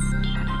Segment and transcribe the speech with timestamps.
[0.00, 0.59] Música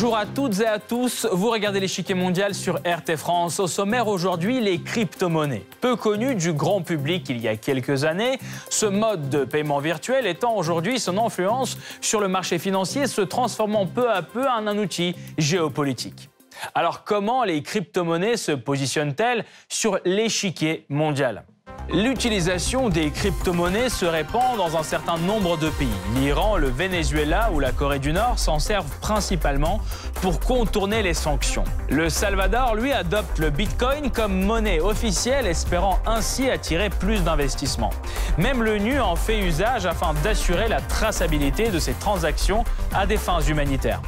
[0.00, 3.60] Bonjour à toutes et à tous, vous regardez l'échiquier mondial sur RT France.
[3.60, 5.66] Au sommaire aujourd'hui, les crypto-monnaies.
[5.82, 8.38] Peu connues du grand public il y a quelques années,
[8.70, 13.84] ce mode de paiement virtuel étant aujourd'hui son influence sur le marché financier se transformant
[13.84, 16.30] peu à peu en un outil géopolitique.
[16.74, 21.44] Alors comment les crypto-monnaies se positionnent-elles sur l'échiquier mondial?
[21.92, 25.88] L'utilisation des crypto-monnaies se répand dans un certain nombre de pays.
[26.14, 29.80] L'Iran, le Venezuela ou la Corée du Nord s'en servent principalement
[30.22, 31.64] pour contourner les sanctions.
[31.88, 37.90] Le Salvador, lui, adopte le Bitcoin comme monnaie officielle, espérant ainsi attirer plus d'investissements.
[38.38, 42.62] Même l'ONU en fait usage afin d'assurer la traçabilité de ses transactions
[42.94, 44.00] à des fins humanitaires.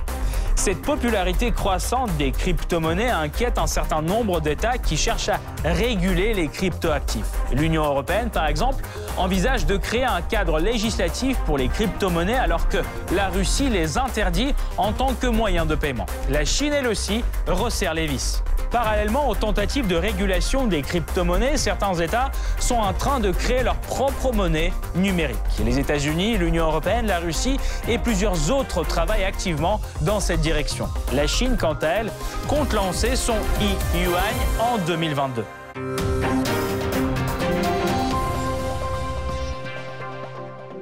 [0.55, 6.49] Cette popularité croissante des crypto-monnaies inquiète un certain nombre d'États qui cherchent à réguler les
[6.49, 7.27] crypto-actifs.
[7.53, 8.85] L'Union européenne, par exemple,
[9.17, 12.79] envisage de créer un cadre législatif pour les crypto-monnaies alors que
[13.15, 16.07] la Russie les interdit en tant que moyen de paiement.
[16.31, 18.43] La Chine, elle aussi, resserre les vis.
[18.73, 23.77] Parallèlement aux tentatives de régulation des crypto-monnaies, certains États sont en train de créer leur
[23.77, 25.37] propre monnaie numérique.
[25.63, 30.89] Les États-Unis, l'Union européenne, la Russie et plusieurs autres travaillent activement dans cette direction.
[31.13, 32.13] La Chine, quant à elle,
[32.49, 34.23] compte lancer son e-yuan
[34.59, 35.45] en 2022.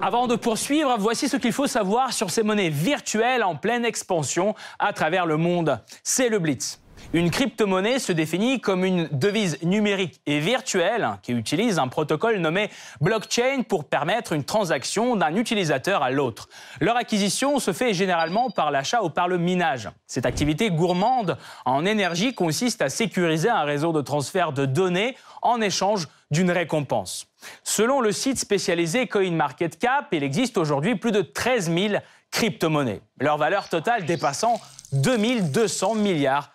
[0.02, 4.54] Avant de poursuivre, voici ce qu'il faut savoir sur ces monnaies virtuelles en pleine expansion
[4.78, 5.78] à travers le monde.
[6.02, 6.79] C'est le Blitz.
[7.12, 12.70] Une crypto-monnaie se définit comme une devise numérique et virtuelle qui utilise un protocole nommé
[13.00, 16.48] blockchain pour permettre une transaction d'un utilisateur à l'autre.
[16.80, 19.90] Leur acquisition se fait généralement par l'achat ou par le minage.
[20.06, 25.60] Cette activité gourmande en énergie consiste à sécuriser un réseau de transfert de données en
[25.60, 27.26] échange d'une récompense.
[27.64, 31.94] Selon le site spécialisé CoinMarketCap, il existe aujourd'hui plus de 13 000
[32.30, 34.60] crypto-monnaies, leur valeur totale dépassant
[34.92, 36.50] 2200 milliards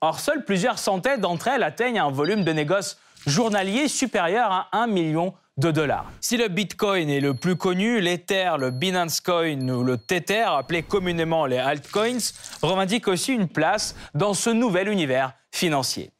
[0.00, 4.86] Or, seules plusieurs centaines d'entre elles atteignent un volume de négoce journalier supérieur à 1
[4.88, 6.10] million de dollars.
[6.20, 10.82] Si le Bitcoin est le plus connu, l'Ether, le Binance Coin ou le Tether, appelés
[10.82, 12.32] communément les altcoins,
[12.62, 16.10] revendiquent aussi une place dans ce nouvel univers financier.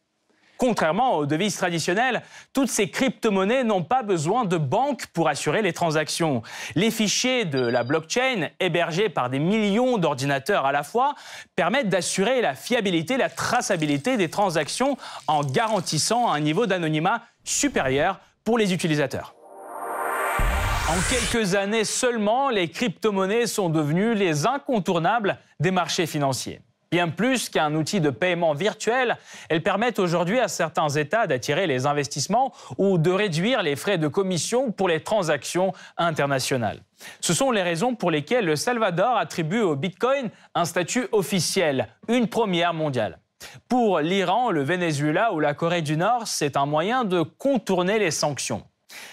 [0.59, 5.73] Contrairement aux devises traditionnelles, toutes ces crypto-monnaies n'ont pas besoin de banques pour assurer les
[5.73, 6.43] transactions.
[6.77, 11.15] Les fichiers de la blockchain, hébergés par des millions d'ordinateurs à la fois,
[11.57, 14.97] permettent d'assurer la fiabilité, la traçabilité des transactions
[15.27, 19.34] en garantissant un niveau d'anonymat supérieur pour les utilisateurs.
[20.89, 26.61] En quelques années seulement, les crypto-monnaies sont devenues les incontournables des marchés financiers.
[26.92, 29.16] Bien plus qu'un outil de paiement virtuel,
[29.48, 34.08] elles permettent aujourd'hui à certains États d'attirer les investissements ou de réduire les frais de
[34.08, 36.82] commission pour les transactions internationales.
[37.22, 42.28] Ce sont les raisons pour lesquelles le Salvador attribue au Bitcoin un statut officiel, une
[42.28, 43.20] première mondiale.
[43.70, 48.10] Pour l'Iran, le Venezuela ou la Corée du Nord, c'est un moyen de contourner les
[48.10, 48.64] sanctions.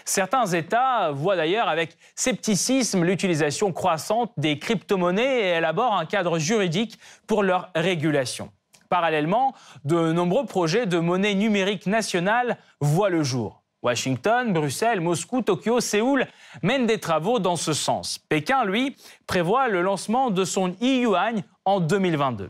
[0.06, 7.00] Certains États voient d'ailleurs avec scepticisme l'utilisation croissante des crypto-monnaies et élaborent un cadre juridique
[7.28, 8.52] pour leur régulation.
[8.90, 9.54] Parallèlement,
[9.86, 13.62] de nombreux projets de monnaie numérique nationale voient le jour.
[13.82, 16.28] Washington, Bruxelles, Moscou, Tokyo, Séoul
[16.64, 18.18] mènent des travaux dans ce sens.
[18.18, 22.50] Pékin, lui, prévoit le lancement de son e-yuan en 2022.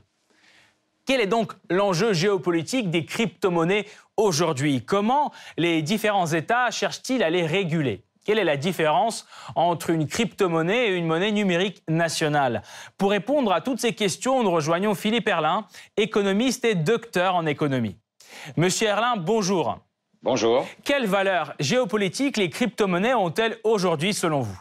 [1.06, 3.86] Quel est donc l'enjeu géopolitique des crypto-monnaies
[4.20, 8.04] aujourd'hui Comment les différents États cherchent-ils à les réguler?
[8.26, 9.26] Quelle est la différence
[9.56, 12.62] entre une crypto-monnaie et une monnaie numérique nationale?
[12.98, 15.66] Pour répondre à toutes ces questions, nous rejoignons Philippe Erlin,
[15.98, 17.98] économiste et docteur en économie.
[18.58, 19.80] Monsieur Erlin, bonjour.
[20.22, 20.68] Bonjour.
[20.84, 24.60] Quelle valeur géopolitique les crypto-monnaies ont-elles aujourd'hui selon vous?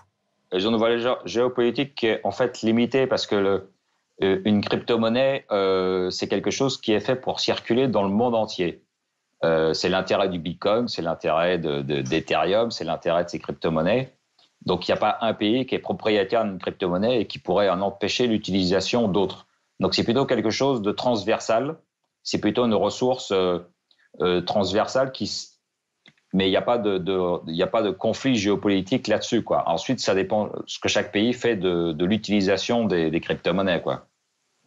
[0.50, 3.72] Elles ont une valeur géopolitique qui est en fait limitée parce que le,
[4.22, 8.34] euh, une crypto-monnaie, euh, c'est quelque chose qui est fait pour circuler dans le monde
[8.34, 8.82] entier.
[9.44, 14.12] Euh, c'est l'intérêt du Bitcoin, c'est l'intérêt d'Ethereum, c'est l'intérêt de ces crypto-monnaies.
[14.64, 17.70] Donc il n'y a pas un pays qui est propriétaire d'une crypto-monnaie et qui pourrait
[17.70, 19.46] en empêcher l'utilisation d'autres.
[19.78, 21.76] Donc c'est plutôt quelque chose de transversal,
[22.24, 23.32] c'est plutôt une ressource
[24.46, 25.30] transversale qui,
[26.32, 29.44] mais il n'y a, pas de, a pas de conflit géopolitique là-dessus.
[29.48, 33.82] Ensuite, ça dépend ce que chaque pays fait de, l'utilisation des, des crypto-monnaies.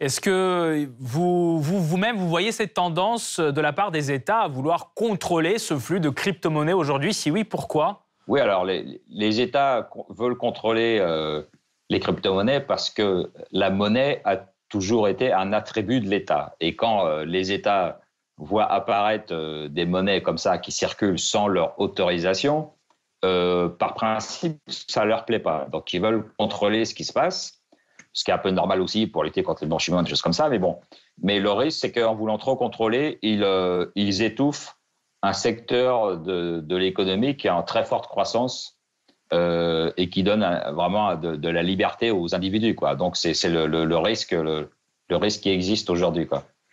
[0.01, 4.95] Est-ce que vous, vous-même, vous, voyez cette tendance de la part des États à vouloir
[4.95, 7.13] contrôler ce flux de crypto-monnaies aujourd'hui?
[7.13, 8.07] Si oui, pourquoi?
[8.27, 11.43] Oui, alors les, États veulent contrôler euh,
[11.91, 14.37] les crypto-monnaies parce que la monnaie a
[14.69, 16.55] toujours été un attribut de l'État.
[16.59, 18.01] Et quand euh, les États
[18.37, 22.71] voient apparaître euh, des monnaies comme ça qui circulent sans leur autorisation,
[23.21, 25.67] par principe, ça leur plaît pas.
[25.71, 27.60] Donc, ils veulent contrôler ce qui se passe,
[28.13, 30.33] ce qui est un peu normal aussi pour lutter contre le blanchiment, des choses comme
[30.33, 30.49] ça.
[30.49, 30.79] Mais bon,
[31.21, 33.45] mais le risque, c'est qu'en voulant trop contrôler, ils,
[33.95, 34.77] ils étouffent
[35.21, 38.81] un secteur de, de l'économie qui est en très forte croissance
[39.33, 42.75] euh, et qui donne vraiment de, la liberté aux individus.
[42.75, 42.95] Quoi.
[42.95, 44.69] Donc c'est le, le, risque, le,
[45.09, 46.27] risque qui existe aujourd'hui.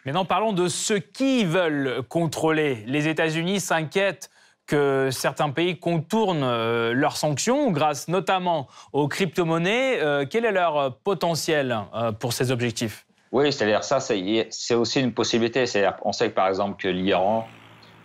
[0.04, 2.82] Maintenant, parlons de ceux qui veulent contrôler.
[2.86, 4.28] Les États-Unis s'inquiètent
[4.68, 9.98] que certains pays contournent euh, leurs sanctions grâce notamment aux crypto-monnaies.
[10.00, 11.76] Euh, quel est leur potentiel
[12.20, 13.06] pour ces objectifs?
[13.32, 15.64] Oui, c'est-à-dire ça, c'est aussi une possibilité.
[16.02, 17.48] On sait par exemple que l'Iran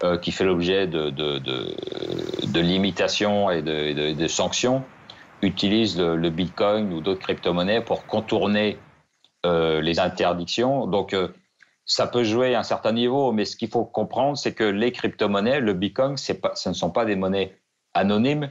[0.03, 4.83] euh, qui fait l'objet de, limitations et de, sanctions
[5.41, 8.77] utilise le, Bitcoin ou d'autres crypto-monnaies pour contourner
[9.45, 10.87] euh, les interdictions.
[10.87, 11.29] Donc, euh,
[11.85, 14.91] ça peut jouer à un certain niveau, mais ce qu'il faut comprendre, c'est que les
[14.91, 16.33] crypto-monnaies, le Bitcoin, ce
[16.69, 17.57] ne sont pas des monnaies
[17.93, 18.49] anonymes,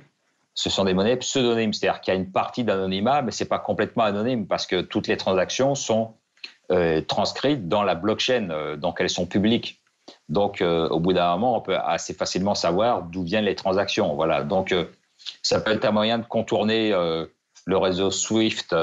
[0.55, 1.73] ce sont des monnaies pseudonymes.
[1.73, 4.83] C'est-à-dire qu'il y a une partie d'anonymat, mais ce n'est pas complètement anonyme parce que
[4.83, 6.15] toutes les transactions sont
[7.07, 9.83] transcrites dans la blockchain, donc elles sont publiques.
[10.29, 14.15] Donc, euh, au bout d'un moment, on peut assez facilement savoir d'où viennent les transactions.
[14.15, 14.43] Voilà.
[14.45, 14.87] Donc, euh,
[15.43, 17.27] ça peut être un moyen de contourner euh,
[17.67, 18.75] le réseau SWIFT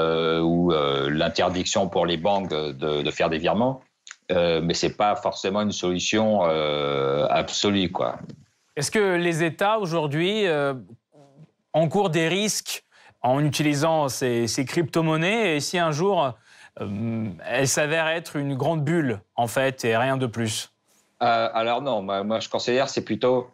[0.42, 0.72] ou
[1.08, 3.82] l'interdiction pour les banques de, faire des virements,
[4.30, 6.42] mais ce n'est pas forcément une solution
[7.28, 7.90] absolue.
[7.90, 8.18] Quoi.
[8.76, 10.44] Est-ce que les États aujourd'hui
[11.72, 12.84] encourent des risques
[13.22, 15.56] en utilisant ces, ces crypto-monnaies?
[15.56, 16.34] Et si un jour
[16.78, 20.72] elles s'avèrent être une grande bulle, en fait, et rien de plus?
[21.22, 23.50] Euh, alors non, moi, je considère c'est plutôt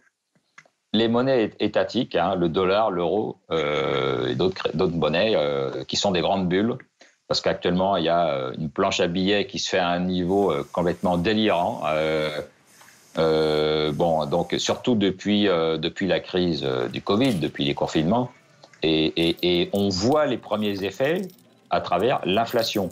[0.93, 6.21] les monnaies étatiques, hein, le dollar, l'euro euh, et d'autres monnaies euh, qui sont des
[6.21, 6.77] grandes bulles.
[7.29, 10.55] Parce qu'actuellement, il y a une planche à billets qui se fait à un niveau
[10.73, 11.83] complètement délirant.
[13.17, 16.63] bon, donc surtout depuis, depuis la crise
[16.93, 18.31] du Covid, depuis les confinements.
[18.85, 21.23] Et, et on voit les premiers effets
[21.71, 22.91] à travers l'inflation.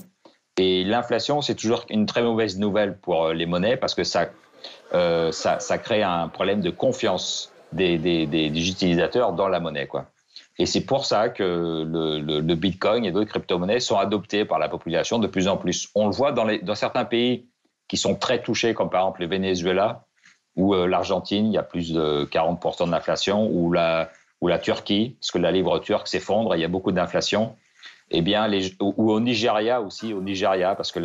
[0.57, 4.27] Et l'inflation, c'est toujours une très mauvaise nouvelle pour les monnaies parce que ça
[4.93, 7.97] euh, ça, crée un problème de confiance des,
[8.69, 9.87] utilisateurs dans la monnaie.
[9.87, 10.07] Quoi.
[10.59, 15.19] Et c'est pour ça que le, Bitcoin et d'autres crypto-monnaies sont adoptés par la population
[15.19, 15.89] de plus en plus.
[15.95, 17.49] On le voit dans, certains pays
[17.89, 20.07] qui sont très touchés, comme par exemple le Venezuela
[20.57, 24.11] ou euh, l'Argentine, il y a plus de 40% d'inflation, ou la,
[24.63, 27.57] Turquie, parce que la livre turque s'effondre, il y a beaucoup d'inflation.
[28.11, 28.49] Eh bien,
[28.81, 31.01] ou, au Nigeria aussi, au Nigeria, parce que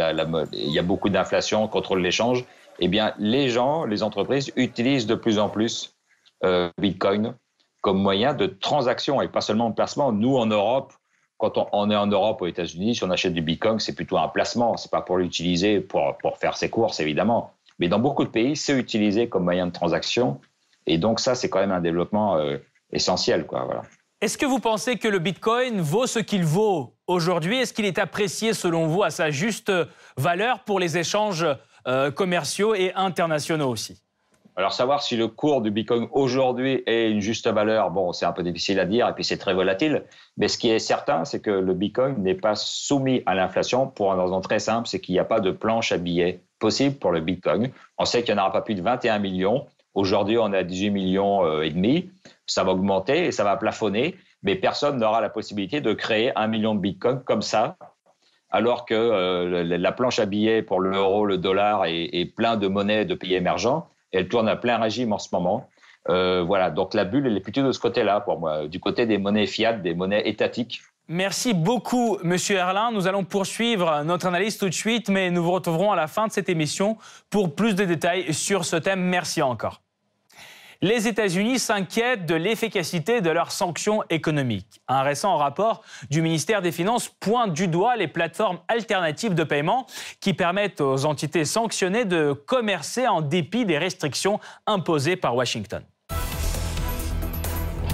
[0.54, 2.45] il y a beaucoup d'inflation, on contrôle l'échange
[2.80, 5.95] eh bien, les gens, les entreprises utilisent de plus en plus
[6.44, 7.36] euh, Bitcoin
[7.81, 10.12] comme moyen de transaction et pas seulement de placement.
[10.12, 10.94] Nous, en Europe,
[11.38, 14.28] quand on, est en Europe, aux États-Unis, si on achète du Bitcoin, c'est plutôt un
[14.28, 14.76] placement.
[14.76, 17.54] C'est pas pour l'utiliser pour, pour faire ses courses, évidemment.
[17.80, 20.42] Mais dans beaucoup de pays, c'est utilisé comme moyen de transaction.
[20.86, 22.58] Et donc, ça, c'est quand même un développement euh,
[22.92, 23.46] essentiel.
[23.50, 23.84] Voilà.
[24.20, 27.60] Est-ce que vous pensez que le Bitcoin vaut ce qu'il vaut aujourd'hui?
[27.60, 29.72] Est-ce qu'il est apprécié, selon vous, à sa juste
[30.18, 31.46] valeur pour les échanges
[31.88, 34.04] euh, commerciaux et internationaux aussi?
[34.59, 38.33] Alors savoir si le cours du Bitcoin aujourd'hui est une juste valeur, bon, c'est un
[38.33, 40.03] peu difficile à dire et puis c'est très volatile.
[40.35, 44.11] Mais ce qui est certain, c'est que le Bitcoin n'est pas soumis à l'inflation pour
[44.11, 47.13] une raison très simple, c'est qu'il n'y a pas de planche à billets possible pour
[47.13, 47.71] le Bitcoin.
[47.97, 49.66] On sait qu'il n'y en aura pas plus de 21 millions.
[49.94, 52.11] Aujourd'hui, on à 18 millions euh, et demi.
[52.45, 56.47] Ça va augmenter et ça va plafonner, mais personne n'aura la possibilité de créer un
[56.47, 57.78] million de Bitcoin comme ça
[58.51, 63.06] alors que euh, la planche à billets pour l'euro, le dollar et, plein de monnaies
[63.06, 65.69] de pays émergents, elle tourne à plein régime en ce moment.
[66.09, 69.06] Euh, voilà, donc la bulle, elle est plutôt de ce côté-là pour moi, du côté
[69.06, 70.81] des monnaies fiat, des monnaies étatiques.
[71.07, 72.92] Merci beaucoup, Monsieur Erlin.
[72.92, 76.28] Nous allons poursuivre notre analyse tout de suite, mais nous vous retrouverons à la fin
[76.28, 76.97] de cette émission
[77.31, 79.01] pour plus de détails sur ce thème.
[79.01, 79.81] Merci encore
[80.81, 84.81] les États-Unis s'inquiètent de l'efficacité de leurs sanctions économiques.
[84.88, 89.88] Un récent rapport du ministère des Finances pointe du doigt les plateformes alternatives de paiement
[90.21, 95.83] qui permettent aux entités sanctionnées de commercer en dépit des restrictions imposées par Washington.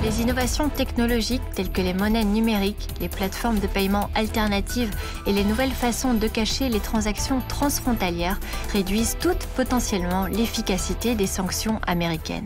[0.04, 4.92] Les innovations technologiques telles que les monnaies numériques, les plateformes de paiement alternatives
[5.26, 8.40] et les nouvelles façons de cacher les transactions transfrontalières
[8.72, 12.46] réduisent toutes potentiellement l'efficacité des sanctions américaines.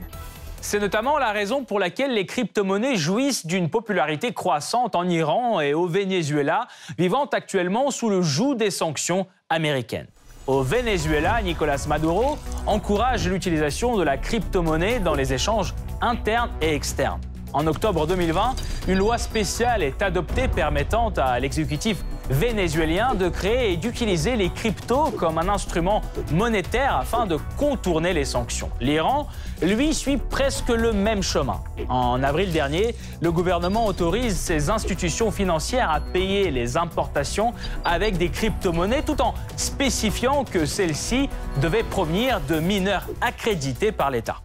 [0.61, 5.73] C'est notamment la raison pour laquelle les crypto-monnaies jouissent d'une popularité croissante en Iran et
[5.73, 10.07] au Venezuela, vivant actuellement sous le joug des sanctions américaines.
[10.47, 17.21] Au Venezuela, Nicolas Maduro encourage l'utilisation de la crypto-monnaie dans les échanges internes et externes.
[17.53, 18.55] En octobre 2020,
[18.87, 25.11] une loi spéciale est adoptée permettant à l'exécutif vénézuélien de créer et d'utiliser les cryptos
[25.11, 28.69] comme un instrument monétaire afin de contourner les sanctions.
[28.79, 29.27] L'Iran,
[29.61, 31.61] lui, suit presque le même chemin.
[31.89, 38.29] En avril dernier, le gouvernement autorise ses institutions financières à payer les importations avec des
[38.29, 41.29] crypto-monnaies tout en spécifiant que celles-ci
[41.61, 44.41] devaient provenir de mineurs accrédités par l'État.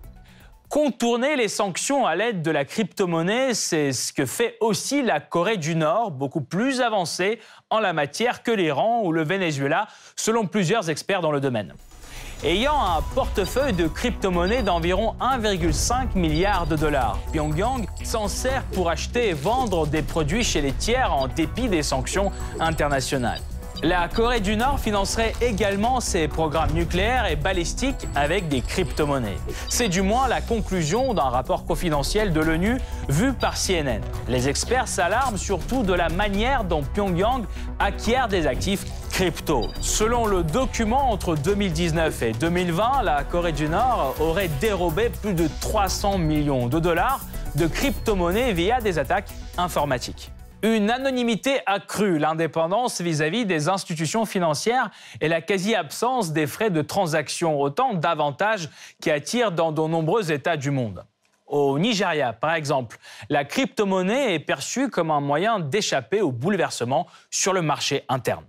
[0.75, 5.57] Contourner les sanctions à l'aide de la crypto-monnaie, c'est ce que fait aussi la Corée
[5.57, 7.38] du Nord, beaucoup plus avancée
[7.71, 11.75] en la matière que l'Iran ou le Venezuela, selon plusieurs experts dans le domaine.
[12.43, 19.28] Ayant un portefeuille de crypto-monnaies d'environ 1,5 milliard de dollars, Pyongyang s'en sert pour acheter
[19.28, 23.43] et vendre des produits chez les tiers en dépit des sanctions internationales.
[23.85, 29.37] La Corée du Nord financerait également ses programmes nucléaires et balistiques avec des crypto-monnaies.
[29.69, 32.79] C'est du moins la conclusion d'un rapport confidentiel de l'ONU
[33.11, 34.00] vu par CNN.
[34.26, 37.45] Les experts s'alarment surtout de la manière dont Pyongyang
[37.79, 39.67] acquiert des actifs crypto.
[39.83, 45.47] Selon le document, entre 2019 et 2020, la Corée du Nord aurait dérobé plus de
[45.61, 47.21] 300 millions de dollars
[47.55, 50.31] de crypto-monnaies via des attaques informatiques.
[50.64, 54.90] Une anonymité accrue, l'indépendance vis-à-vis des institutions financières
[55.21, 60.56] et la quasi-absence des frais de transaction, autant d'avantages qui attirent dans de nombreux États
[60.56, 61.04] du monde.
[61.47, 62.97] Au Nigeria, par exemple,
[63.28, 68.47] la crypto-monnaie est perçue comme un moyen d'échapper au bouleversement sur le marché interne.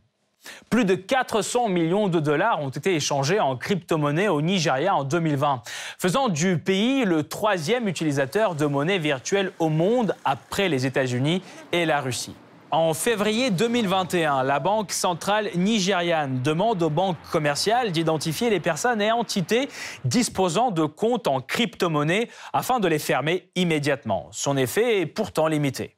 [0.69, 5.61] Plus de 400 millions de dollars ont été échangés en crypto-monnaie au Nigeria en 2020,
[5.97, 11.85] faisant du pays le troisième utilisateur de monnaie virtuelle au monde après les États-Unis et
[11.85, 12.35] la Russie.
[12.71, 19.13] En février 2021, la Banque centrale nigériane demande aux banques commerciales d'identifier les personnes et
[19.13, 19.69] entités
[20.03, 24.27] disposant de comptes en crypto-monnaie afin de les fermer immédiatement.
[24.31, 25.94] Son effet est pourtant limité.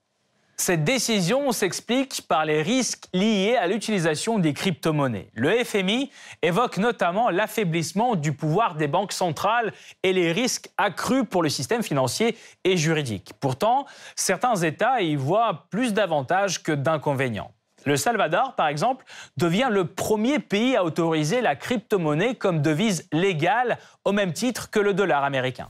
[0.59, 5.29] Cette décision s'explique par les risques liés à l'utilisation des crypto-monnaies.
[5.35, 6.09] Le FMI
[6.41, 9.71] évoque notamment l'affaiblissement du pouvoir des banques centrales
[10.01, 13.33] et les risques accrus pour le système financier et juridique.
[13.39, 13.85] Pourtant,
[14.15, 17.51] certains États y voient plus d'avantages que d'inconvénients.
[17.85, 19.05] Le Salvador, par exemple,
[19.37, 24.79] devient le premier pays à autoriser la crypto-monnaie comme devise légale au même titre que
[24.79, 25.69] le dollar américain.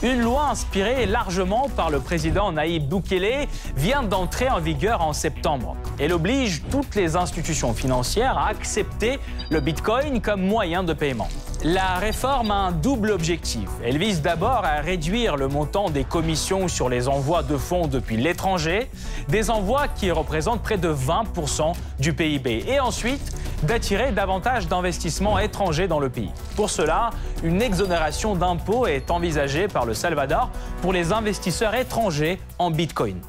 [0.00, 5.76] Une loi inspirée largement par le président Naïb Boukele vient d'entrer en vigueur en septembre.
[5.98, 9.18] Elle oblige toutes les institutions financières à accepter
[9.50, 11.28] le Bitcoin comme moyen de paiement.
[11.64, 13.68] La réforme a un double objectif.
[13.84, 18.16] Elle vise d'abord à réduire le montant des commissions sur les envois de fonds depuis
[18.16, 18.88] l'étranger,
[19.28, 25.88] des envois qui représentent près de 20% du PIB, et ensuite d'attirer davantage d'investissements étrangers
[25.88, 26.30] dans le pays.
[26.56, 27.10] Pour cela,
[27.42, 30.50] une exonération d'impôts est envisagée par le Salvador
[30.82, 33.20] pour les investisseurs étrangers en Bitcoin.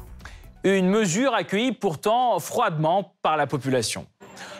[0.64, 4.06] Une mesure accueillie pourtant froidement par la population.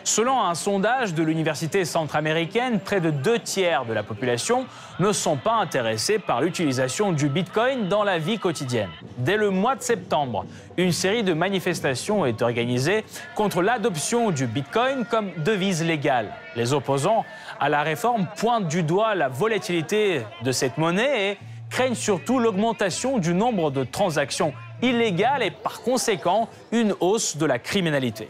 [0.03, 4.65] Selon un sondage de l'Université centra-américaine, près de deux tiers de la population
[4.99, 8.89] ne sont pas intéressés par l'utilisation du Bitcoin dans la vie quotidienne.
[9.17, 10.45] Dès le mois de septembre,
[10.77, 16.33] une série de manifestations est organisée contre l'adoption du Bitcoin comme devise légale.
[16.55, 17.23] Les opposants
[17.59, 21.37] à la réforme pointent du doigt la volatilité de cette monnaie et
[21.69, 27.59] craignent surtout l'augmentation du nombre de transactions illégales et par conséquent une hausse de la
[27.59, 28.27] criminalité.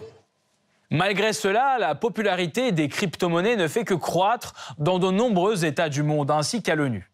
[0.93, 6.03] Malgré cela, la popularité des crypto-monnaies ne fait que croître dans de nombreux États du
[6.03, 7.09] monde, ainsi qu'à l'ONU.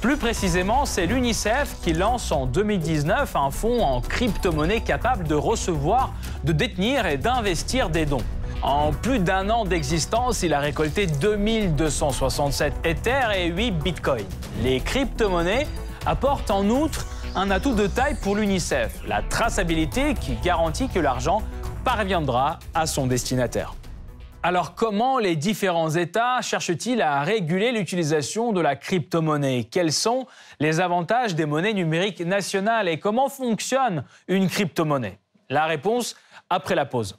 [0.00, 6.12] Plus précisément, c'est l'UNICEF qui lance en 2019 un fonds en crypto-monnaie capable de recevoir,
[6.42, 8.24] de détenir et d'investir des dons.
[8.62, 14.26] En plus d'un an d'existence, il a récolté 2267 Ethers et 8 Bitcoins.
[14.64, 15.68] Les crypto-monnaies
[16.04, 21.42] apportent en outre un atout de taille pour l'UNICEF, la traçabilité qui garantit que l'argent
[21.84, 23.74] parviendra à son destinataire.
[24.42, 29.64] Alors comment les différents États cherchent-ils à réguler l'utilisation de la crypto-monnaie?
[29.64, 30.26] Quels sont
[30.60, 35.18] les avantages des monnaies numériques nationales et comment fonctionne une crypto-monnaie?
[35.50, 36.14] La réponse
[36.50, 37.16] après la pause.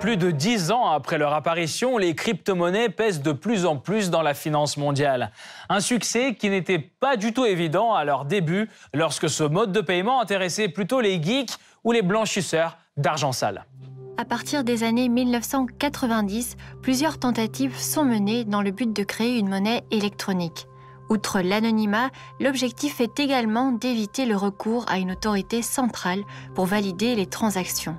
[0.00, 4.22] Plus de dix ans après leur apparition, les crypto-monnaies pèsent de plus en plus dans
[4.22, 5.32] la finance mondiale.
[5.68, 9.80] Un succès qui n'était pas du tout évident à leur début, lorsque ce mode de
[9.80, 11.50] paiement intéressait plutôt les geeks
[11.82, 13.66] ou les blanchisseurs d'argent sale.
[14.18, 19.48] À partir des années 1990, plusieurs tentatives sont menées dans le but de créer une
[19.48, 20.68] monnaie électronique.
[21.10, 26.22] Outre l'anonymat, l'objectif est également d'éviter le recours à une autorité centrale
[26.54, 27.96] pour valider les transactions.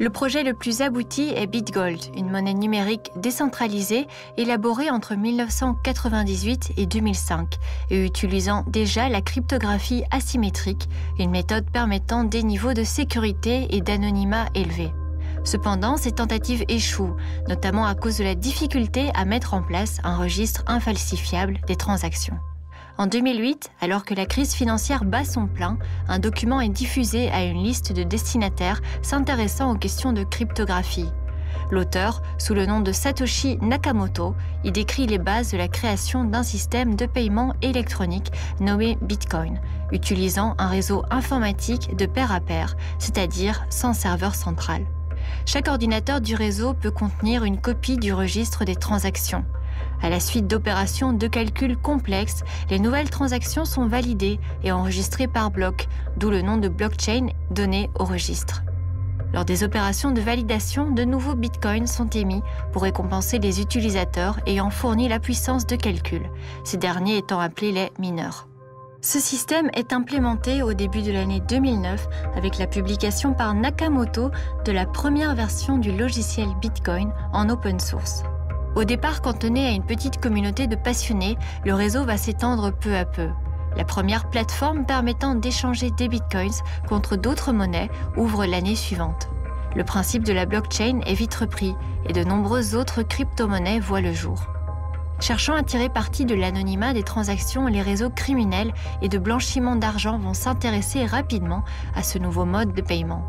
[0.00, 6.86] Le projet le plus abouti est BitGold, une monnaie numérique décentralisée élaborée entre 1998 et
[6.86, 7.54] 2005
[7.90, 10.88] et utilisant déjà la cryptographie asymétrique,
[11.20, 14.90] une méthode permettant des niveaux de sécurité et d'anonymat élevés.
[15.44, 17.16] Cependant, ces tentatives échouent,
[17.48, 22.38] notamment à cause de la difficulté à mettre en place un registre infalsifiable des transactions.
[22.96, 27.42] En 2008, alors que la crise financière bat son plein, un document est diffusé à
[27.42, 31.08] une liste de destinataires s'intéressant aux questions de cryptographie.
[31.72, 36.44] L'auteur, sous le nom de Satoshi Nakamoto, y décrit les bases de la création d'un
[36.44, 39.60] système de paiement électronique nommé Bitcoin,
[39.90, 44.86] utilisant un réseau informatique de pair à pair, c'est-à-dire sans serveur central.
[45.46, 49.44] Chaque ordinateur du réseau peut contenir une copie du registre des transactions.
[50.04, 55.50] À la suite d'opérations de calcul complexes, les nouvelles transactions sont validées et enregistrées par
[55.50, 58.64] bloc, d'où le nom de blockchain donné au registre.
[59.32, 64.68] Lors des opérations de validation, de nouveaux bitcoins sont émis pour récompenser les utilisateurs ayant
[64.68, 66.28] fourni la puissance de calcul,
[66.64, 68.46] ces derniers étant appelés les mineurs.
[69.00, 74.30] Ce système est implémenté au début de l'année 2009 avec la publication par Nakamoto
[74.66, 78.22] de la première version du logiciel Bitcoin en open source.
[78.76, 83.04] Au départ cantonné à une petite communauté de passionnés, le réseau va s'étendre peu à
[83.04, 83.28] peu.
[83.76, 89.28] La première plateforme permettant d'échanger des bitcoins contre d'autres monnaies ouvre l'année suivante.
[89.76, 91.74] Le principe de la blockchain est vite repris
[92.08, 94.44] et de nombreuses autres crypto-monnaies voient le jour.
[95.20, 100.18] Cherchant à tirer parti de l'anonymat des transactions, les réseaux criminels et de blanchiment d'argent
[100.18, 101.62] vont s'intéresser rapidement
[101.94, 103.24] à ce nouveau mode de paiement.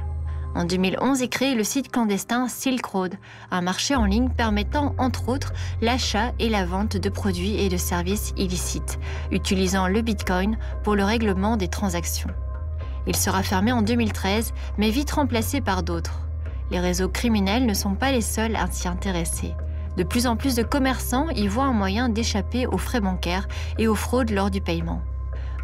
[0.55, 3.15] En 2011 est créé le site clandestin Silk Road,
[3.51, 7.75] un marché en ligne permettant entre autres l'achat et la vente de produits et de
[7.75, 8.97] services illicites,
[9.31, 12.29] utilisant le Bitcoin pour le règlement des transactions.
[13.05, 16.21] Il sera fermé en 2013, mais vite remplacé par d'autres.
[16.71, 19.53] Les réseaux criminels ne sont pas les seuls à s'y intéresser.
[19.97, 23.89] De plus en plus de commerçants y voient un moyen d'échapper aux frais bancaires et
[23.89, 25.01] aux fraudes lors du paiement.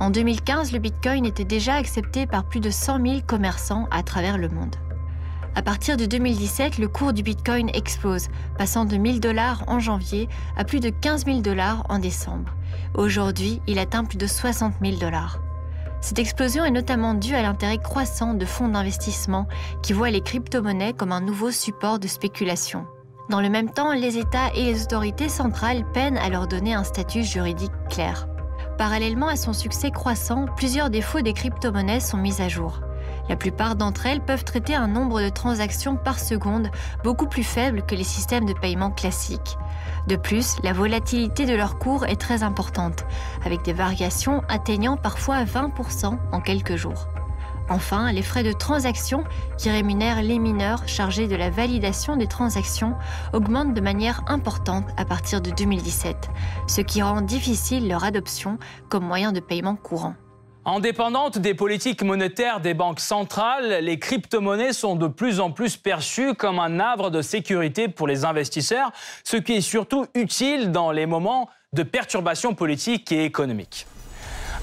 [0.01, 4.39] En 2015, le Bitcoin était déjà accepté par plus de 100 000 commerçants à travers
[4.39, 4.75] le monde.
[5.53, 10.27] À partir de 2017, le cours du Bitcoin explose, passant de 1000 dollars en janvier
[10.57, 12.55] à plus de 15 000 dollars en décembre.
[12.95, 15.37] Aujourd'hui, il atteint plus de 60 000 dollars.
[16.01, 19.47] Cette explosion est notamment due à l'intérêt croissant de fonds d'investissement
[19.83, 22.87] qui voient les crypto-monnaies comme un nouveau support de spéculation.
[23.29, 26.83] Dans le même temps, les États et les autorités centrales peinent à leur donner un
[26.83, 28.27] statut juridique clair.
[28.81, 32.81] Parallèlement à son succès croissant, plusieurs défauts des crypto-monnaies sont mis à jour.
[33.29, 36.71] La plupart d'entre elles peuvent traiter un nombre de transactions par seconde
[37.03, 39.55] beaucoup plus faible que les systèmes de paiement classiques.
[40.07, 43.05] De plus, la volatilité de leur cours est très importante,
[43.45, 47.07] avec des variations atteignant parfois 20% en quelques jours.
[47.71, 49.23] Enfin, les frais de transaction,
[49.57, 52.95] qui rémunèrent les mineurs chargés de la validation des transactions,
[53.31, 56.29] augmentent de manière importante à partir de 2017,
[56.67, 58.57] ce qui rend difficile leur adoption
[58.89, 60.15] comme moyen de paiement courant.
[60.65, 66.35] Indépendantes des politiques monétaires des banques centrales, les crypto-monnaies sont de plus en plus perçues
[66.35, 68.91] comme un havre de sécurité pour les investisseurs,
[69.23, 73.87] ce qui est surtout utile dans les moments de perturbations politiques et économiques.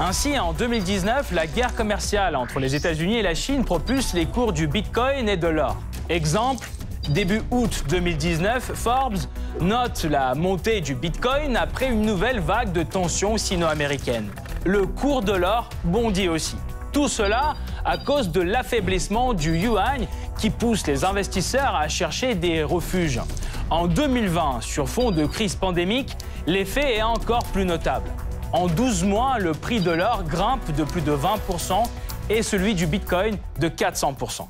[0.01, 4.53] Ainsi, en 2019, la guerre commerciale entre les États-Unis et la Chine propulse les cours
[4.53, 5.77] du Bitcoin et de l'or.
[6.09, 6.69] Exemple,
[7.09, 9.19] début août 2019, Forbes
[9.61, 14.31] note la montée du Bitcoin après une nouvelle vague de tensions sino-américaines.
[14.65, 16.57] Le cours de l'or bondit aussi.
[16.93, 20.07] Tout cela à cause de l'affaiblissement du yuan
[20.39, 23.21] qui pousse les investisseurs à chercher des refuges.
[23.69, 28.11] En 2020, sur fond de crise pandémique, l'effet est encore plus notable.
[28.53, 31.83] En 12 mois, le prix de l'or grimpe de plus de 20%
[32.31, 34.47] et celui du Bitcoin de 400%.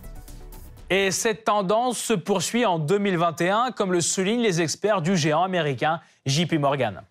[0.90, 6.00] Et cette tendance se poursuit en 2021, comme le soulignent les experts du géant américain
[6.26, 7.02] JP Morgan.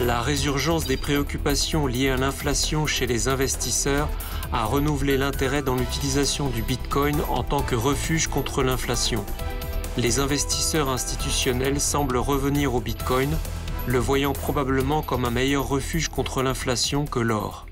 [0.00, 4.08] La résurgence des préoccupations liées à l'inflation chez les investisseurs
[4.52, 9.24] a renouvelé l'intérêt dans l'utilisation du Bitcoin en tant que refuge contre l'inflation.
[9.98, 13.36] Les investisseurs institutionnels semblent revenir au Bitcoin
[13.88, 17.66] le voyant probablement comme un meilleur refuge contre l'inflation que l'or.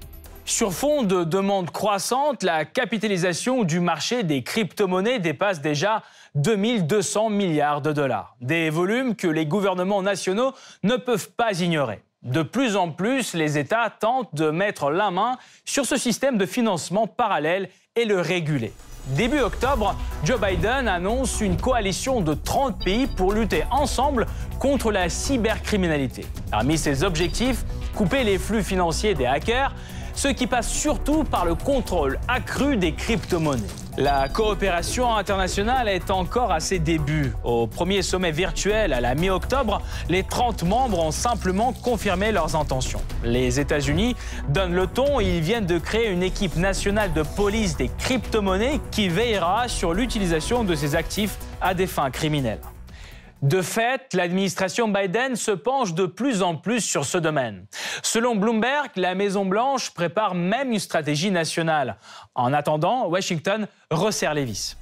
[0.47, 6.03] Sur fond de demande croissante, la capitalisation du marché des crypto-monnaies dépasse déjà
[6.35, 8.37] 2200 milliards de dollars.
[8.41, 12.01] Des volumes que les gouvernements nationaux ne peuvent pas ignorer.
[12.23, 16.47] De plus en plus, les États tentent de mettre la main sur ce système de
[16.47, 18.73] financement parallèle et le réguler.
[19.09, 24.27] Début octobre, Joe Biden annonce une coalition de 30 pays pour lutter ensemble
[24.59, 26.27] contre la cybercriminalité.
[26.51, 27.65] Parmi ses objectifs,
[27.95, 29.73] couper les flux financiers des hackers,
[30.13, 33.86] ce qui passe surtout par le contrôle accru des crypto-monnaies.
[33.99, 37.33] La coopération internationale est encore à ses débuts.
[37.45, 39.81] Au premier sommet virtuel à la mi-octobre,
[40.11, 43.01] les 30 membres ont simplement confirmé leurs intentions.
[43.25, 44.15] Les États-Unis
[44.51, 49.09] donnent le ton, ils viennent de créer une équipe nationale de police des crypto-monnaies qui
[49.09, 52.61] veillera sur l'utilisation de ces actifs à des fins criminelles.
[53.43, 57.67] De fait, l'administration Biden se penche de plus en plus sur ce domaine.
[58.03, 61.97] Selon Bloomberg, la Maison-Blanche prépare même une stratégie nationale.
[62.35, 64.77] En attendant, Washington resserre les vis.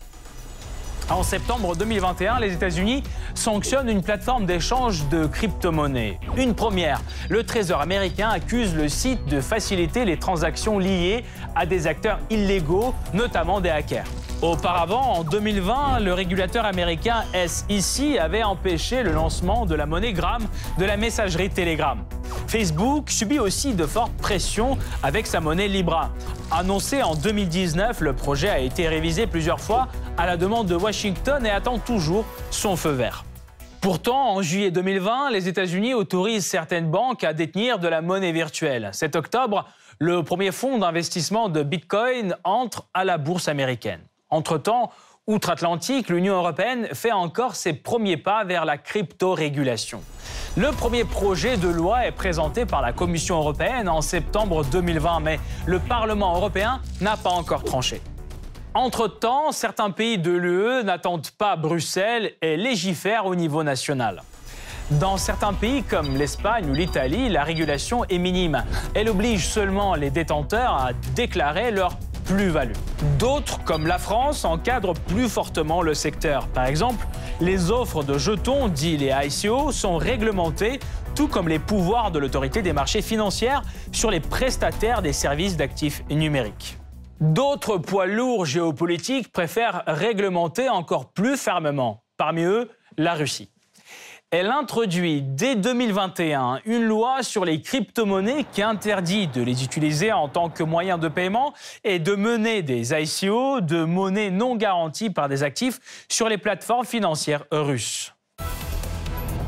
[1.11, 3.03] En septembre 2021, les États-Unis
[3.35, 6.19] sanctionnent une plateforme d'échange de crypto-monnaies.
[6.39, 11.87] Une première, le Trésor américain accuse le site de faciliter les transactions liées à des
[11.87, 14.07] acteurs illégaux, notamment des hackers.
[14.45, 20.47] Auparavant, en 2020, le régulateur américain SEC avait empêché le lancement de la monnaie Gram
[20.79, 22.05] de la messagerie Telegram.
[22.47, 26.11] Facebook subit aussi de fortes pressions avec sa monnaie Libra.
[26.51, 31.47] Annoncé en 2019, le projet a été révisé plusieurs fois à la demande de Washington
[31.47, 33.25] et attend toujours son feu vert.
[33.81, 38.91] Pourtant, en juillet 2020, les États-Unis autorisent certaines banques à détenir de la monnaie virtuelle.
[38.93, 39.65] Cet octobre,
[39.99, 44.01] le premier fonds d'investissement de Bitcoin entre à la bourse américaine.
[44.35, 44.91] Entre-temps,
[45.29, 50.03] outre-Atlantique, l'Union européenne fait encore ses premiers pas vers la crypto-régulation.
[50.57, 55.39] Le premier projet de loi est présenté par la Commission européenne en septembre 2020, mais
[55.67, 58.03] le Parlement européen n'a pas encore tranché.
[58.75, 64.25] Entre-temps, certains pays de l'UE n'attendent pas Bruxelles et légifèrent au niveau national.
[64.91, 68.65] Dans certains pays comme l'Espagne ou l'Italie, la régulation est minime.
[68.95, 72.75] Elle oblige seulement les détenteurs à déclarer leur plus-value.
[73.19, 76.49] D'autres, comme la France, encadrent plus fortement le secteur.
[76.49, 77.07] Par exemple,
[77.41, 80.81] les offres de jetons, dits les ICO, sont réglementées,
[81.15, 83.59] tout comme les pouvoirs de l'autorité des marchés financiers
[83.93, 86.79] sur les prestataires des services d'actifs numériques.
[87.21, 92.03] D'autres poids lourds géopolitiques préfèrent réglementer encore plus fermement.
[92.17, 93.54] Parmi eux, la Russie.
[94.37, 100.29] Elle introduit dès 2021 une loi sur les crypto-monnaies qui interdit de les utiliser en
[100.29, 105.29] tant que moyen de paiement et de mener des ICO, de monnaies non garanties par
[105.29, 108.13] des actifs, sur les plateformes financières russes.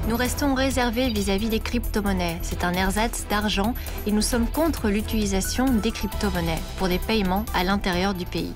[0.08, 2.38] Nous restons réservés vis-à-vis des crypto-monnaies.
[2.42, 3.74] C'est un ersatz d'argent
[4.06, 8.54] et nous sommes contre l'utilisation des crypto-monnaies pour des paiements à l'intérieur du pays.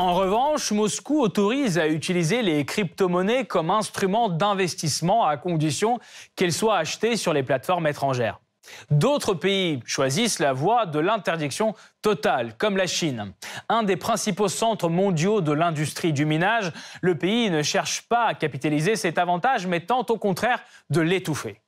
[0.00, 6.00] En revanche, Moscou autorise à utiliser les crypto-monnaies comme instrument d'investissement à condition
[6.36, 8.40] qu'elles soient achetées sur les plateformes étrangères.
[8.90, 13.34] D'autres pays choisissent la voie de l'interdiction totale, comme la Chine.
[13.68, 18.32] Un des principaux centres mondiaux de l'industrie du minage, le pays ne cherche pas à
[18.32, 21.60] capitaliser cet avantage, mais tente au contraire de l'étouffer.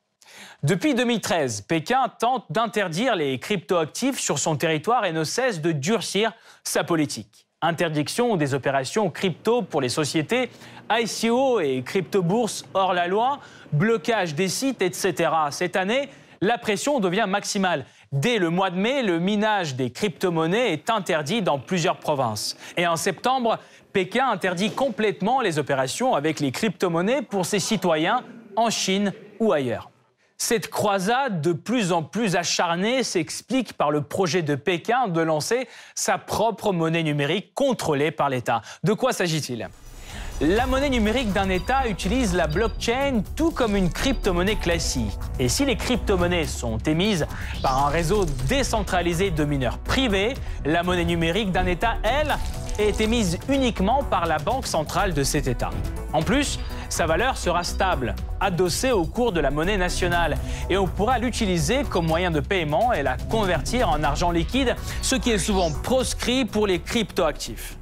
[0.63, 6.33] Depuis 2013, Pékin tente d'interdire les cryptoactifs sur son territoire et ne cesse de durcir
[6.65, 10.51] sa politique interdiction des opérations crypto pour les sociétés,
[10.91, 13.39] ICO et crypto-bourses hors la loi,
[13.73, 15.31] blocage des sites, etc.
[15.51, 16.09] Cette année,
[16.41, 17.87] la pression devient maximale.
[18.11, 22.57] Dès le mois de mai, le minage des crypto-monnaies est interdit dans plusieurs provinces.
[22.77, 23.59] Et en septembre,
[23.93, 28.25] Pékin interdit complètement les opérations avec les crypto-monnaies pour ses citoyens
[28.57, 29.92] en Chine ou ailleurs.
[30.45, 35.69] Cette croisade de plus en plus acharnée s'explique par le projet de Pékin de lancer
[35.95, 38.61] sa propre monnaie numérique contrôlée par l'État.
[38.83, 39.69] De quoi s'agit-il?
[40.41, 45.19] La monnaie numérique d'un État utilise la blockchain tout comme une crypto-monnaie classique.
[45.39, 47.27] Et si les crypto-monnaies sont émises
[47.63, 52.37] par un réseau décentralisé de mineurs privés, la monnaie numérique d'un État, elle,
[52.79, 55.71] est émise uniquement par la banque centrale de cet État.
[56.13, 60.37] En plus, sa valeur sera stable, adossée au cours de la monnaie nationale,
[60.71, 65.15] et on pourra l'utiliser comme moyen de paiement et la convertir en argent liquide, ce
[65.15, 67.77] qui est souvent proscrit pour les cryptoactifs.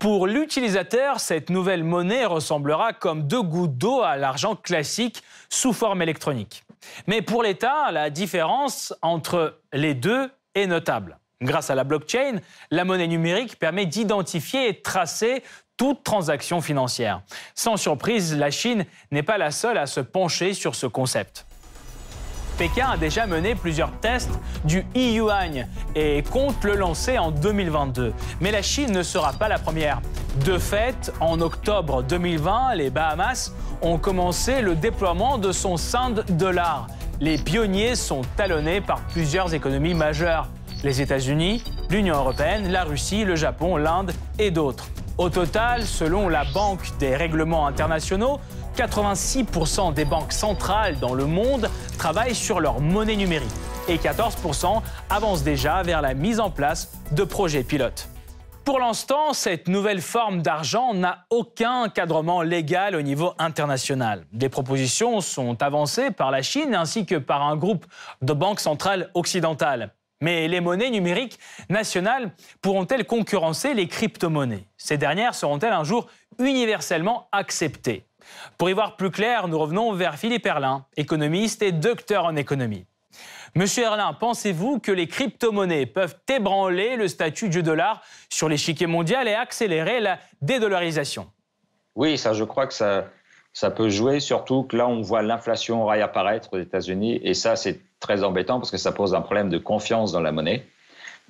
[0.00, 6.00] Pour l'utilisateur, cette nouvelle monnaie ressemblera comme deux gouttes d'eau à l'argent classique sous forme
[6.00, 6.64] électronique.
[7.06, 11.18] Mais pour l'État, la différence entre les deux est notable.
[11.42, 15.42] Grâce à la blockchain, la monnaie numérique permet d'identifier et tracer
[15.76, 17.20] toute transaction financière.
[17.54, 21.44] Sans surprise, la Chine n'est pas la seule à se pencher sur ce concept.
[22.60, 28.12] Pékin a déjà mené plusieurs tests du e-yuan et compte le lancer en 2022.
[28.42, 30.02] Mais la Chine ne sera pas la première.
[30.44, 36.88] De fait, en octobre 2020, les Bahamas ont commencé le déploiement de son Sand dollar.
[37.18, 40.46] Les pionniers sont talonnés par plusieurs économies majeures
[40.84, 44.90] les États-Unis, l'Union européenne, la Russie, le Japon, l'Inde et d'autres.
[45.16, 48.38] Au total, selon la Banque des règlements internationaux,
[48.76, 53.50] 86% des banques centrales dans le monde travaillent sur leur monnaie numérique.
[53.88, 58.08] et 14% avancent déjà vers la mise en place de projets pilotes.
[58.64, 64.26] Pour l'instant, cette nouvelle forme d'argent n'a aucun encadrement légal au niveau international.
[64.32, 67.86] Des propositions sont avancées par la Chine ainsi que par un groupe
[68.22, 69.92] de banques centrales occidentales.
[70.20, 71.38] Mais les monnaies numériques
[71.70, 72.30] nationales
[72.60, 74.66] pourront-elles concurrencer les crypto-monnaies?
[74.76, 76.06] Ces dernières seront-elles un jour
[76.38, 78.06] universellement acceptées?
[78.58, 82.86] Pour y voir plus clair, nous revenons vers Philippe Erlin, économiste et docteur en économie.
[83.56, 89.26] Monsieur Erlin, pensez-vous que les crypto-monnaies peuvent ébranler le statut du dollar sur l'échiquier mondial
[89.26, 91.26] et accélérer la dédollarisation?
[91.96, 93.06] Oui, ça, je crois que ça,
[93.52, 97.80] ça peut jouer, surtout que là, on voit l'inflation réapparaître aux États-Unis, et ça, c'est
[97.98, 100.64] très embêtant parce que ça pose un problème de confiance dans la monnaie.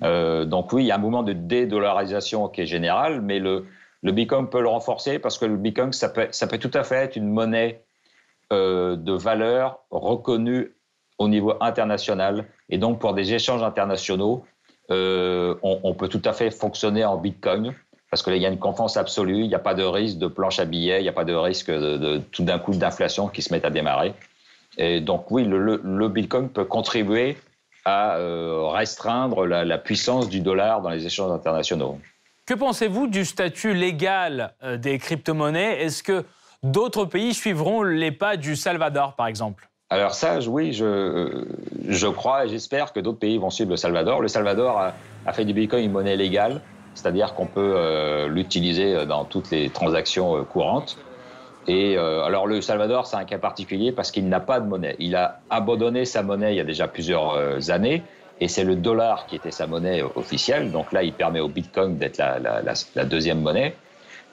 [0.03, 3.65] Euh, donc oui, il y a un mouvement de dédollarisation qui est général, mais le,
[4.03, 7.15] le Bitcoin peut le renforcer parce que le Bitcoin, ça peut, tout à fait être
[7.15, 7.83] une monnaie
[8.51, 10.73] euh, de valeur reconnue
[11.19, 12.45] au niveau international.
[12.69, 14.43] Et donc, pour des échanges internationaux,
[14.89, 17.73] euh, on, peut tout à fait fonctionner en Bitcoin
[18.09, 20.59] parce qu'il y a une confiance absolue, il n'y a pas de risque de planche
[20.59, 23.53] à billets, il n'y a pas de risque de, tout d'un coup d'inflation qui se
[23.53, 24.13] met à démarrer.
[24.77, 27.37] Et donc oui, le, Bitcoin peut contribuer
[27.85, 31.99] à euh, restreindre la, puissance du dollar dans les échanges internationaux.
[32.51, 35.83] Que pensez-vous du statut légal euh, des crypto-monnaies?
[35.83, 36.25] Est-ce que
[36.63, 39.69] d'autres pays suivront les pas du Salvador, par exemple?
[39.89, 44.19] Alors ça, oui, je, crois et j'espère que d'autres pays vont suivre le Salvador.
[44.19, 44.81] Le Salvador
[45.25, 46.59] a, fait du Bitcoin une monnaie légale,
[46.93, 50.97] c'est-à-dire qu'on peut euh, l'utiliser dans toutes les transactions euh, courantes.
[51.67, 54.97] Et euh, alors le Salvador, c'est un cas particulier parce qu'il n'a pas de monnaie.
[54.99, 58.03] Il a abandonné sa monnaie il y a déjà plusieurs années,
[58.41, 60.71] et c'est le dollar qui était sa monnaie officielle.
[60.71, 63.75] Donc là, il permet au Bitcoin d'être la, deuxième monnaie.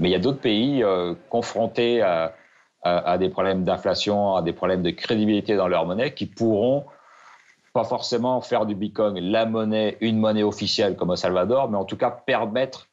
[0.00, 0.82] Mais il y a d'autres pays
[1.28, 6.86] confrontés à des problèmes d'inflation, à des problèmes de crédibilité dans leur monnaie, qui pourront
[7.72, 11.84] pas forcément faire du Bitcoin la monnaie, une monnaie officielle comme au Salvador, mais en
[11.84, 12.88] tout cas permettre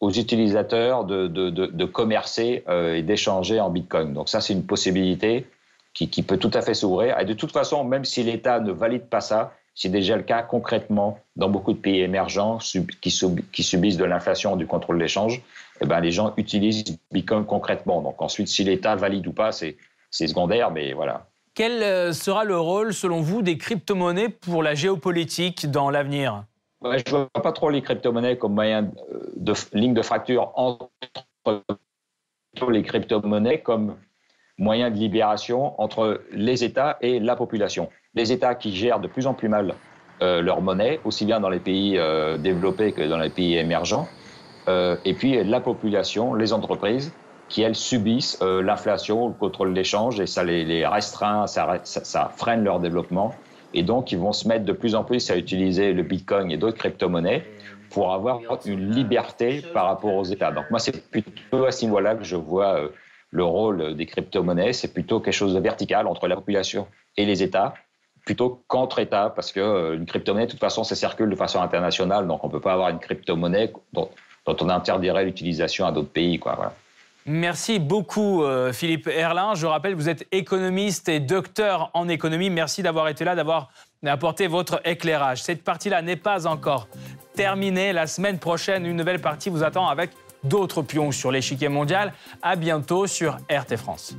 [0.00, 4.12] aux utilisateurs de, commercer euh, et d'échanger en Bitcoin.
[4.12, 5.46] Donc ça, c'est une possibilité
[5.92, 7.18] qui, peut tout à fait s'ouvrir.
[7.20, 10.42] Et de toute façon, même si l'État ne valide pas ça, c'est déjà le cas
[10.42, 12.58] concrètement dans beaucoup de pays émergents
[13.00, 15.42] qui, subissent de l'inflation, du contrôle d'échange.
[15.80, 18.00] Eh ben, les gens utilisent Bitcoin concrètement.
[18.00, 19.76] Donc ensuite, si l'État valide ou pas, c'est
[20.10, 21.26] secondaire, mais voilà.
[21.54, 26.44] Quel euh, sera le rôle, selon vous, des crypto-monnaies pour la géopolitique dans l'avenir?
[26.82, 28.90] Je ne vois pas trop les crypto-monnaies comme moyen
[29.36, 30.90] de, ligne de fracture entre
[32.68, 33.96] les crypto-monnaies comme
[34.58, 39.26] moyen de libération entre les États et la population les États qui gèrent de plus
[39.26, 39.74] en plus mal
[40.22, 44.08] euh, leur monnaie, aussi bien dans les pays euh, développés que dans les pays émergents,
[44.68, 47.12] euh, et puis la population, les entreprises,
[47.48, 52.80] qui elles subissent l'inflation, le contrôle d'échange, et ça les, restreint, ça, ça, freine leur
[52.80, 53.34] développement.
[53.74, 56.56] Et donc, ils vont se mettre de plus en plus à utiliser le Bitcoin et
[56.56, 57.44] d'autres crypto-monnaies
[57.90, 60.52] pour avoir une liberté par rapport aux États.
[60.52, 62.80] Donc, moi, c'est plutôt à ce niveau-là que je vois
[63.30, 64.72] le rôle des crypto-monnaies.
[64.72, 66.86] C'est plutôt quelque chose de vertical entre la population
[67.18, 67.74] et les États
[68.24, 72.26] plutôt qu'entre États, parce qu'une euh, crypto-monnaie, de toute façon, ça circule de façon internationale,
[72.26, 74.08] donc on ne peut pas avoir une crypto-monnaie dont,
[74.46, 76.40] on interdirait l'utilisation à d'autres pays.
[77.26, 79.54] Merci beaucoup euh, Philippe Erlin.
[79.54, 82.50] Je rappelle, vous êtes économiste et docteur en économie.
[82.50, 83.70] Merci d'avoir été là, d'avoir
[84.04, 85.42] apporté votre éclairage.
[85.42, 86.88] Cette partie-là n'est pas encore
[87.34, 87.94] terminée.
[87.94, 90.10] La semaine prochaine, une nouvelle partie vous attend avec
[90.42, 92.12] d'autres pions sur l'échiquier mondial.
[92.42, 94.14] À bientôt sur RT France.